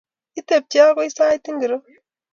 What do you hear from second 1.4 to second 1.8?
ngiro?